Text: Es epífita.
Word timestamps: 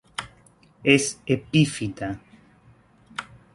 Es 0.93 1.19
epífita. 1.27 2.19